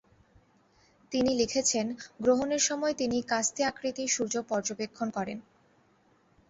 তিনি 1.11 1.31
লিখেছেন 1.35 1.85
গ্রহণের 2.21 2.63
সময় 2.69 2.93
তিনি 2.93 3.17
কাস্তে 3.23 3.61
আকৃতির 3.63 4.09
সূর্য 4.09 4.35
পর্যবেক্ষণ 4.49 5.07
করেন। 5.09 5.37